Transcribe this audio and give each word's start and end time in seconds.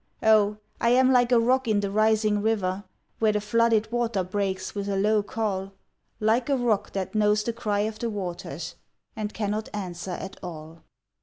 Oh 0.23 0.57
I 0.79 0.89
am 0.89 1.11
like 1.11 1.31
a 1.31 1.39
rock 1.39 1.67
in 1.67 1.81
the 1.81 1.91
rising 1.91 2.41
river 2.41 2.85
Where 3.19 3.33
the 3.33 3.39
flooded 3.39 3.91
water 3.91 4.23
breaks 4.23 4.73
with 4.73 4.89
a 4.89 4.95
low 4.95 5.21
call 5.21 5.73
Like 6.19 6.49
a 6.49 6.57
rock 6.57 6.93
that 6.93 7.13
knows 7.13 7.43
the 7.43 7.53
cry 7.53 7.81
of 7.81 7.99
the 7.99 8.09
waters 8.09 8.77
And 9.15 9.31
cannot 9.31 9.69
answer 9.75 10.09
at 10.09 10.37
all. 10.43 10.81